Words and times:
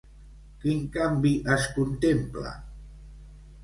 Quin 0.63 0.79
canvi 0.95 1.35
es 1.59 1.69
contempla? 1.79 2.59